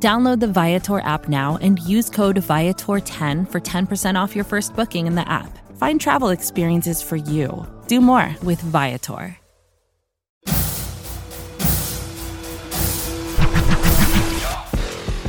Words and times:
Download 0.00 0.38
the 0.38 0.46
Viator 0.46 1.00
app 1.00 1.28
now 1.28 1.58
and 1.60 1.80
use 1.80 2.08
code 2.08 2.36
Viator10 2.36 3.50
for 3.50 3.60
10% 3.60 4.14
off 4.14 4.36
your 4.36 4.44
first 4.44 4.76
booking 4.76 5.08
in 5.08 5.16
the 5.16 5.28
app. 5.28 5.58
Find 5.76 6.00
travel 6.00 6.28
experiences 6.28 7.02
for 7.02 7.16
you. 7.16 7.66
Do 7.88 8.00
more 8.00 8.32
with 8.44 8.60
Viator. 8.60 9.36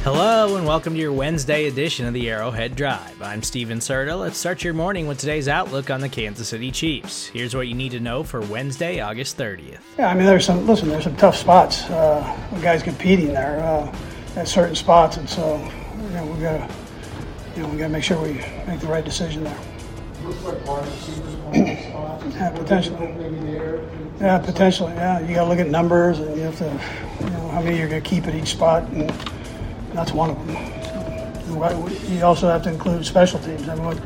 Hello 0.04 0.56
and 0.56 0.66
welcome 0.66 0.94
to 0.94 1.00
your 1.00 1.14
Wednesday 1.14 1.66
edition 1.66 2.06
of 2.06 2.14
the 2.14 2.30
Arrowhead 2.30 2.76
Drive. 2.76 3.22
I'm 3.22 3.42
Stephen 3.42 3.80
Serda. 3.80 4.20
Let's 4.20 4.38
start 4.38 4.64
your 4.64 4.74
morning 4.76 5.08
with 5.08 5.18
today's 5.18 5.48
outlook 5.48 5.90
on 5.90 6.00
the 6.00 6.10
Kansas 6.10 6.48
City 6.48 6.72
Chiefs. 6.72 7.26
Here's 7.26 7.56
what 7.56 7.68
you 7.68 7.74
need 7.74 7.92
to 7.92 8.00
know 8.00 8.24
for 8.24 8.42
Wednesday, 8.42 9.02
August 9.02 9.36
30th. 9.38 9.80
Yeah, 9.98 10.10
I 10.10 10.14
mean, 10.14 10.26
there's 10.26 10.46
some, 10.46 10.68
listen, 10.68 10.90
there's 10.90 11.04
some 11.04 11.18
tough 11.18 11.36
spots. 11.36 11.84
Uh, 11.90 12.22
guys 12.62 12.82
competing 12.82 13.30
there 13.30 13.60
uh, 13.60 13.96
at 14.36 14.48
certain 14.48 14.76
spots, 14.76 15.18
and 15.18 15.30
so, 15.30 15.58
you 16.02 16.10
know, 16.10 16.26
we 16.26 16.42
gotta, 16.42 16.72
you 17.56 17.64
know, 17.64 17.70
we 17.70 17.78
gotta 17.78 17.90
make 17.90 18.04
sure 18.04 18.22
we 18.22 18.34
make 18.68 18.80
the 18.80 18.88
right 18.88 19.04
decision 19.04 19.44
there. 19.44 19.60
Yeah, 21.54 22.52
potentially. 22.52 23.08
Maybe 23.14 23.36
there. 23.52 23.82
Yeah, 24.20 24.38
potentially. 24.38 24.94
Yeah, 24.94 25.20
you 25.22 25.34
got 25.34 25.44
to 25.44 25.50
look 25.50 25.60
at 25.60 25.68
numbers, 25.70 26.20
and 26.20 26.36
you 26.36 26.44
have 26.44 26.58
to, 26.58 26.66
you 27.24 27.30
know, 27.32 27.48
how 27.50 27.62
many 27.62 27.78
you're 27.78 27.88
going 27.88 28.04
to 28.04 28.10
keep 28.10 28.28
at 28.28 28.36
each 28.36 28.50
spot, 28.50 28.84
and 28.92 29.10
that's 29.94 30.12
one 30.12 30.30
of 30.30 30.46
them. 30.46 30.56
And 30.56 32.10
You 32.10 32.24
also 32.24 32.48
have 32.50 32.64
to 32.64 32.70
include 32.70 33.06
special 33.06 33.40
teams. 33.40 33.68
I 33.68 33.76
mean, 33.76 33.86
what, 33.86 33.98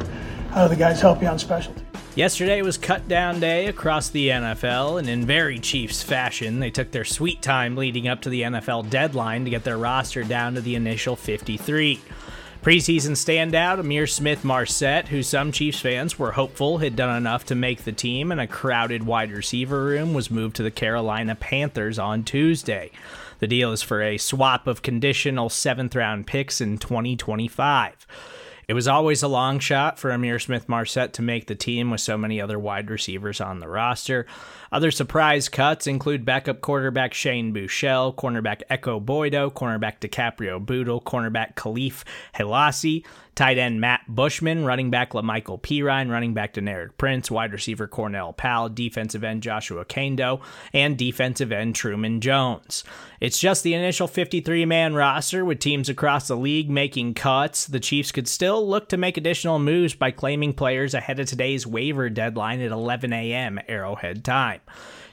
how 0.51 0.67
do 0.67 0.69
the 0.69 0.79
guys 0.79 1.01
help 1.01 1.21
you 1.21 1.27
on 1.27 1.39
special 1.39 1.73
teams? 1.73 1.92
Yesterday 2.15 2.61
was 2.61 2.77
cut 2.77 3.07
down 3.07 3.39
day 3.39 3.65
across 3.65 4.09
the 4.09 4.29
NFL, 4.29 4.99
and 4.99 5.09
in 5.09 5.25
very 5.25 5.57
Chiefs 5.57 6.03
fashion, 6.03 6.59
they 6.59 6.69
took 6.69 6.91
their 6.91 7.03
sweet 7.03 7.41
time 7.41 7.75
leading 7.75 8.07
up 8.07 8.21
to 8.21 8.29
the 8.29 8.43
NFL 8.43 8.91
deadline 8.91 9.45
to 9.45 9.49
get 9.49 9.63
their 9.63 9.79
roster 9.79 10.23
down 10.23 10.53
to 10.53 10.61
the 10.61 10.75
initial 10.75 11.15
53. 11.15 11.99
Preseason 12.61 13.13
standout 13.13 13.79
Ihmir 13.81 14.07
Smith-Marsette, 14.07 15.07
who 15.07 15.23
some 15.23 15.51
Chiefs 15.51 15.79
fans 15.79 16.19
were 16.19 16.33
hopeful 16.33 16.77
had 16.77 16.95
done 16.95 17.17
enough 17.17 17.45
to 17.47 17.55
make 17.55 17.83
the 17.83 17.91
team 17.91 18.31
in 18.31 18.37
a 18.37 18.45
crowded 18.45 19.07
wide 19.07 19.31
receiver 19.31 19.83
room, 19.83 20.13
was 20.13 20.29
moved 20.29 20.55
to 20.57 20.63
the 20.63 20.69
Carolina 20.69 21.33
Panthers 21.33 21.97
on 21.97 22.23
Tuesday. 22.23 22.91
The 23.39 23.47
deal 23.47 23.71
is 23.71 23.81
for 23.81 24.03
a 24.03 24.19
swap 24.19 24.67
of 24.67 24.83
conditional 24.83 25.49
seventh 25.49 25.95
round 25.95 26.27
picks 26.27 26.61
in 26.61 26.77
2025. 26.77 28.05
It 28.73 28.75
was 28.75 28.87
always 28.87 29.21
a 29.21 29.27
long 29.27 29.59
shot 29.59 29.99
for 29.99 30.09
Ihmir 30.09 30.41
Smith-Marsette 30.41 31.13
to 31.13 31.21
make 31.21 31.45
the 31.45 31.53
team 31.53 31.91
with 31.91 32.01
so 32.01 32.17
many 32.17 32.41
other 32.41 32.57
wide 32.57 32.89
receivers 32.89 33.39
on 33.39 33.59
the 33.59 33.67
roster. 33.67 34.25
Other 34.71 34.89
surprise 34.89 35.47
cuts 35.47 35.85
include 35.85 36.25
backup 36.25 36.59
quarterback 36.61 37.13
Shane 37.13 37.53
Buechele, 37.53 38.15
cornerback 38.15 38.63
Ekow 38.71 38.99
Boye-Doe, 38.99 39.51
cornerback 39.51 39.99
DiCaprio 39.99 40.65
Bootle, 40.65 40.99
cornerback 40.99 41.53
Kahlef 41.53 42.03
Hailassie, 42.33 43.05
tight 43.35 43.59
end 43.59 43.79
Matt 43.81 44.01
Bushman, 44.07 44.65
running 44.65 44.89
back 44.89 45.11
La'Mical 45.11 45.61
Perine, 45.61 46.09
running 46.09 46.33
back 46.33 46.53
Deneric 46.53 46.97
Prince, 46.97 47.29
wide 47.29 47.51
receiver 47.51 47.87
Cornell 47.87 48.33
Powell, 48.33 48.69
defensive 48.69 49.23
end 49.23 49.43
Joshua 49.43 49.85
Kaindoh, 49.85 50.41
and 50.73 50.97
defensive 50.97 51.51
end 51.51 51.75
Truman 51.75 52.21
Jones. 52.21 52.83
It's 53.19 53.39
just 53.39 53.63
the 53.63 53.73
initial 53.73 54.07
53 54.07 54.65
man 54.65 54.95
roster 54.95 55.45
with 55.45 55.59
teams 55.59 55.89
across 55.89 56.27
the 56.27 56.35
league 56.35 56.69
making 56.69 57.13
cuts. 57.13 57.65
The 57.65 57.79
Chiefs 57.79 58.11
could 58.11 58.27
still 58.27 58.62
look 58.67 58.89
to 58.89 58.97
make 58.97 59.17
additional 59.17 59.59
moves 59.59 59.93
by 59.93 60.11
claiming 60.11 60.53
players 60.53 60.93
ahead 60.93 61.19
of 61.19 61.27
today's 61.27 61.67
waiver 61.67 62.09
deadline 62.09 62.61
at 62.61 62.71
11 62.71 63.13
a.m. 63.13 63.59
Arrowhead 63.67 64.23
time. 64.23 64.61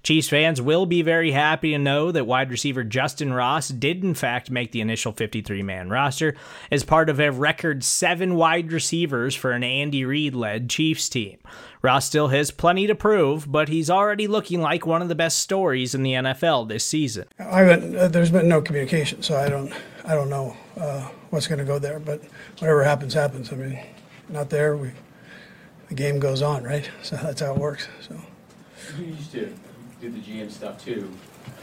Chiefs 0.03 0.29
fans 0.29 0.63
will 0.63 0.87
be 0.87 1.03
very 1.03 1.33
happy 1.33 1.73
to 1.73 1.79
know 1.79 2.11
that 2.11 2.27
wide 2.27 2.51
receiver 2.51 2.85
Justyn 2.85 3.35
Ross 3.35 3.69
did, 3.69 4.03
in 4.03 4.15
fact, 4.15 4.51
make 4.51 4.73
the 4.73 4.81
initial 4.81 5.13
53 5.13 5.63
man 5.63 5.91
roster 5.91 6.35
as 6.71 6.85
part 6.85 7.11
of 7.11 7.21
a 7.21 7.31
record 7.31 7.85
seven 7.85 8.35
wide 8.35 8.73
receivers 8.73 9.35
for 9.35 9.53
an 9.53 9.63
Andy 9.63 10.05
Reid 10.05 10.35
led 10.35 10.71
Chiefs 10.71 11.09
team. 11.09 11.39
Ross 11.83 12.07
still 12.07 12.29
has 12.29 12.51
plenty 12.51 12.87
to 12.87 12.95
prove, 12.95 13.51
but 13.51 13.69
he's 13.69 13.91
already 13.91 14.27
looking 14.27 14.61
like 14.61 14.87
one 14.87 15.03
of 15.03 15.09
the 15.09 15.15
best 15.15 15.39
stories 15.39 15.95
in 15.95 16.03
the 16.03 16.13
NFL 16.13 16.69
this 16.69 16.85
season. 16.85 17.27
I 17.39 17.61
haven't, 17.63 17.97
uh, 17.97 18.09
there's 18.09 18.31
been 18.31 18.49
no 18.49 18.61
communication, 18.61 19.23
so 19.23 19.37
I 19.37 19.49
don't, 19.49 19.73
I 20.05 20.15
don't 20.15 20.31
know 20.31 20.57
uh, 20.79 21.09
what's 21.31 21.47
going 21.47 21.59
to 21.59 21.65
go 21.65 21.79
there. 21.79 21.99
But 21.99 22.23
whatever 22.59 22.85
happens, 22.85 23.15
happens. 23.15 23.53
I 23.53 23.57
mean, 23.57 23.79
not 24.29 24.51
there. 24.51 24.77
We, 24.77 24.93
the 25.89 25.95
game 25.95 26.21
goes 26.21 26.43
on, 26.43 26.65
right? 26.65 26.91
So 27.03 27.17
that's 27.17 27.41
how 27.41 27.55
it 27.55 27.59
works. 27.59 27.89
So. 28.07 28.21
You 28.99 29.07
used 29.07 29.33
to 29.33 29.55
do 30.01 30.11
the 30.11 30.19
GM 30.19 30.51
stuff 30.51 30.83
too. 30.83 31.11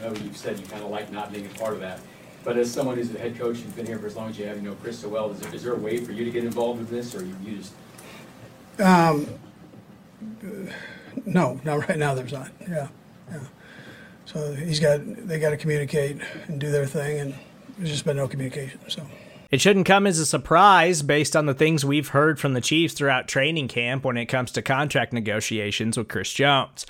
I 0.00 0.04
know 0.08 0.14
you've 0.14 0.36
said 0.36 0.58
you 0.58 0.66
kind 0.66 0.82
of 0.82 0.90
like 0.90 1.10
not 1.10 1.32
being 1.32 1.46
a 1.46 1.58
part 1.58 1.74
of 1.74 1.80
that. 1.80 2.00
But 2.44 2.56
as 2.56 2.70
someone 2.70 2.96
who's 2.96 3.10
the 3.10 3.18
head 3.18 3.38
coach 3.38 3.58
and 3.58 3.74
been 3.74 3.86
here 3.86 3.98
for 3.98 4.06
as 4.06 4.16
long 4.16 4.30
as 4.30 4.38
you 4.38 4.46
have, 4.46 4.56
you 4.56 4.62
know 4.62 4.74
Chris 4.76 4.98
so 4.98 5.08
well, 5.08 5.30
is 5.30 5.40
there, 5.40 5.54
is 5.54 5.62
there 5.64 5.72
a 5.72 5.78
way 5.78 5.98
for 5.98 6.12
you 6.12 6.24
to 6.24 6.30
get 6.30 6.44
involved 6.44 6.80
in 6.80 6.86
this, 6.86 7.14
or 7.14 7.24
you, 7.24 7.36
you 7.44 7.58
just 7.58 7.72
Um, 8.80 9.26
no, 11.26 11.60
not 11.64 11.88
right 11.88 11.98
now. 11.98 12.14
There's 12.14 12.32
not. 12.32 12.50
Yeah, 12.60 12.88
yeah. 13.30 13.40
So 14.24 14.54
he's 14.54 14.80
got. 14.80 15.00
They 15.04 15.38
got 15.38 15.50
to 15.50 15.56
communicate 15.56 16.18
and 16.46 16.60
do 16.60 16.70
their 16.70 16.86
thing, 16.86 17.18
and 17.20 17.34
there's 17.76 17.90
just 17.90 18.04
been 18.04 18.16
no 18.16 18.28
communication. 18.28 18.78
So. 18.88 19.02
It 19.50 19.62
shouldn't 19.62 19.86
come 19.86 20.06
as 20.06 20.18
a 20.18 20.26
surprise 20.26 21.00
based 21.00 21.34
on 21.34 21.46
the 21.46 21.54
things 21.54 21.82
we've 21.82 22.08
heard 22.08 22.38
from 22.38 22.52
the 22.52 22.60
Chiefs 22.60 22.92
throughout 22.92 23.28
training 23.28 23.68
camp 23.68 24.04
when 24.04 24.18
it 24.18 24.26
comes 24.26 24.52
to 24.52 24.62
contract 24.62 25.14
negotiations 25.14 25.96
with 25.96 26.08
Chris 26.08 26.30
Jones. 26.34 26.84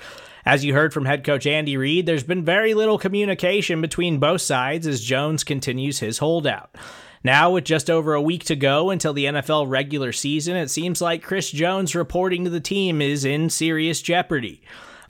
As 0.45 0.65
you 0.65 0.73
heard 0.73 0.93
from 0.93 1.05
head 1.05 1.23
coach 1.23 1.47
Andy 1.47 1.77
Reid, 1.77 2.05
there's 2.05 2.23
been 2.23 2.43
very 2.43 2.73
little 2.73 2.97
communication 2.97 3.79
between 3.79 4.19
both 4.19 4.41
sides 4.41 4.87
as 4.87 4.99
Jones 4.99 5.45
continues 5.45 5.99
his 5.99 6.17
holdout. 6.17 6.75
Now, 7.23 7.51
with 7.51 7.63
just 7.63 7.89
over 7.89 8.13
a 8.13 8.21
week 8.21 8.43
to 8.45 8.57
go 8.57 8.89
until 8.89 9.13
the 9.13 9.25
NFL 9.25 9.69
regular 9.69 10.11
season, 10.11 10.57
it 10.57 10.69
seems 10.69 11.01
like 11.01 11.23
Chris 11.23 11.51
Jones 11.51 11.95
reporting 11.95 12.43
to 12.43 12.49
the 12.49 12.59
team 12.59 13.01
is 13.01 13.23
in 13.23 13.49
serious 13.49 14.01
jeopardy. 14.01 14.61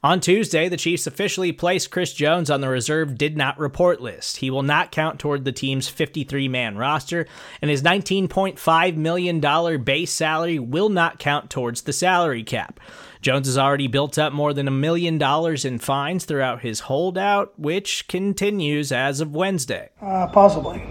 On 0.01 0.21
Tuesday, 0.21 0.69
the 0.69 0.77
Chiefs 0.77 1.07
officially 1.07 1.51
placed 1.51 1.91
Chris 1.91 2.13
Jones 2.13 2.49
on 2.49 2.61
the 2.61 2.69
reserve 2.69 3.17
did 3.17 3.35
not 3.35 3.59
report 3.59 3.99
list. 3.99 4.37
He 4.37 4.49
will 4.49 4.63
not 4.63 4.93
count 4.93 5.19
toward 5.19 5.43
the 5.43 5.51
team's 5.51 5.89
53 5.89 6.47
man 6.47 6.77
roster, 6.77 7.27
and 7.61 7.69
his 7.69 7.83
$19.5 7.83 8.95
million 8.95 9.83
base 9.83 10.11
salary 10.11 10.57
will 10.57 10.87
not 10.87 11.19
count 11.19 11.49
towards 11.49 11.81
the 11.81 11.91
salary 11.91 12.43
cap. 12.43 12.79
Jones 13.21 13.47
has 13.47 13.57
already 13.57 13.87
built 13.87 14.17
up 14.17 14.31
more 14.31 14.53
than 14.53 14.69
a 14.69 14.71
million 14.71 15.17
dollars 15.17 15.65
in 15.65 15.79
fines 15.79 16.23
throughout 16.23 16.61
his 16.61 16.81
holdout, 16.81 17.59
which 17.59 18.07
continues 18.07 18.93
as 18.93 19.19
of 19.19 19.35
Wednesday. 19.35 19.89
Uh, 20.01 20.27
possibly. 20.27 20.81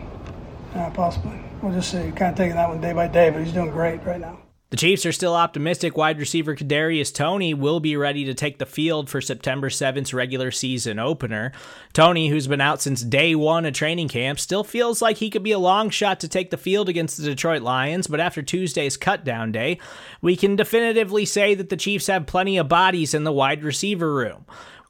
Uh, 0.74 0.90
possibly. 0.90 1.40
We'll 1.62 1.72
just 1.72 1.90
see. 1.90 2.12
Kind 2.12 2.32
of 2.32 2.36
taking 2.36 2.56
that 2.56 2.68
one 2.68 2.82
day 2.82 2.92
by 2.92 3.08
day, 3.08 3.30
but 3.30 3.42
he's 3.42 3.54
doing 3.54 3.70
great 3.70 4.04
right 4.04 4.20
now. 4.20 4.38
The 4.70 4.76
Chiefs 4.76 5.06
are 5.06 5.12
still 5.12 5.34
optimistic 5.34 5.96
wide 5.96 6.18
receiver 6.18 6.54
Kadarius 6.54 7.14
Toney 7.14 7.54
will 7.54 7.80
be 7.80 7.96
ready 7.96 8.26
to 8.26 8.34
take 8.34 8.58
the 8.58 8.66
field 8.66 9.08
for 9.08 9.22
September 9.22 9.70
7th's 9.70 10.12
regular 10.12 10.50
season 10.50 10.98
opener. 10.98 11.52
Toney, 11.94 12.28
who's 12.28 12.46
been 12.46 12.60
out 12.60 12.82
since 12.82 13.02
day 13.02 13.34
one 13.34 13.64
of 13.64 13.72
training 13.72 14.08
camp, 14.08 14.38
still 14.38 14.62
feels 14.62 15.00
like 15.00 15.16
he 15.16 15.30
could 15.30 15.42
be 15.42 15.52
a 15.52 15.58
long 15.58 15.88
shot 15.88 16.20
to 16.20 16.28
take 16.28 16.50
the 16.50 16.58
field 16.58 16.90
against 16.90 17.16
the 17.16 17.22
Detroit 17.22 17.62
Lions, 17.62 18.08
but 18.08 18.20
after 18.20 18.42
Tuesday's 18.42 18.98
cutdown 18.98 19.52
day, 19.52 19.78
we 20.20 20.36
can 20.36 20.54
definitively 20.54 21.24
say 21.24 21.54
that 21.54 21.70
the 21.70 21.76
Chiefs 21.76 22.08
have 22.08 22.26
plenty 22.26 22.58
of 22.58 22.68
bodies 22.68 23.14
in 23.14 23.24
the 23.24 23.32
wide 23.32 23.64
receiver 23.64 24.12
room. 24.12 24.44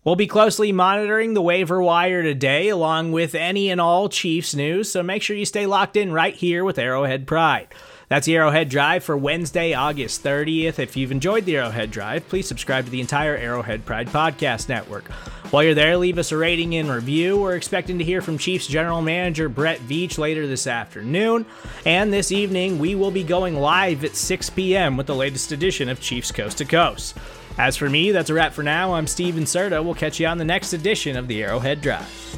We'll 0.08 0.16
be 0.16 0.26
closely 0.26 0.72
monitoring 0.72 1.34
the 1.34 1.42
waiver 1.42 1.82
wire 1.82 2.22
today, 2.22 2.70
along 2.70 3.12
with 3.12 3.34
any 3.34 3.68
and 3.68 3.78
all 3.78 4.08
Chiefs 4.08 4.54
news, 4.54 4.90
so 4.90 5.02
make 5.02 5.20
sure 5.20 5.36
you 5.36 5.44
stay 5.44 5.66
locked 5.66 5.98
in 5.98 6.14
right 6.14 6.34
here 6.34 6.64
with 6.64 6.78
Arrowhead 6.78 7.26
Pride. 7.26 7.68
That's 8.08 8.24
the 8.24 8.34
Arrowhead 8.36 8.70
Drive 8.70 9.04
for 9.04 9.18
Wednesday, 9.18 9.74
August 9.74 10.24
30th. 10.24 10.78
If 10.78 10.96
you've 10.96 11.12
enjoyed 11.12 11.44
the 11.44 11.58
Arrowhead 11.58 11.90
Drive, 11.90 12.26
please 12.26 12.48
subscribe 12.48 12.86
to 12.86 12.90
the 12.90 13.02
entire 13.02 13.36
Arrowhead 13.36 13.84
Pride 13.84 14.08
podcast 14.08 14.70
network. 14.70 15.10
While 15.50 15.64
you're 15.64 15.74
there, 15.74 15.98
leave 15.98 16.16
us 16.16 16.32
a 16.32 16.38
rating 16.38 16.74
and 16.76 16.88
review. 16.88 17.38
We're 17.38 17.56
expecting 17.56 17.98
to 17.98 18.04
hear 18.04 18.22
from 18.22 18.38
Chiefs 18.38 18.66
General 18.66 19.02
Manager 19.02 19.50
Brett 19.50 19.80
Veach 19.80 20.16
later 20.16 20.46
this 20.46 20.66
afternoon. 20.66 21.44
And 21.84 22.10
this 22.10 22.32
evening, 22.32 22.78
we 22.78 22.94
will 22.94 23.10
be 23.10 23.24
going 23.24 23.56
live 23.56 24.02
at 24.04 24.16
6 24.16 24.48
p.m. 24.50 24.96
with 24.96 25.06
the 25.06 25.14
latest 25.14 25.52
edition 25.52 25.90
of 25.90 26.00
Chiefs 26.00 26.32
Coast 26.32 26.56
to 26.56 26.64
Coast. 26.64 27.14
As 27.58 27.76
for 27.76 27.90
me, 27.90 28.12
that's 28.12 28.30
a 28.30 28.34
wrap 28.34 28.52
for 28.52 28.62
now. 28.62 28.94
I'm 28.94 29.08
Stephen 29.08 29.42
Serda. 29.42 29.84
We'll 29.84 29.94
catch 29.94 30.20
you 30.20 30.28
on 30.28 30.38
the 30.38 30.44
next 30.44 30.72
edition 30.72 31.16
of 31.16 31.26
the 31.26 31.42
Arrowhead 31.42 31.80
Drive. 31.80 32.37